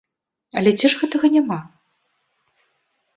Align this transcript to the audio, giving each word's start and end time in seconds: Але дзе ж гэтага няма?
Але 0.61 0.71
дзе 0.77 0.87
ж 0.93 1.01
гэтага 1.01 1.29
няма? 1.35 1.57